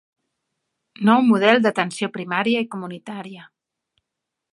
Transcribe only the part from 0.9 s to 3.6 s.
Nou model d'atenció primària i comunitària.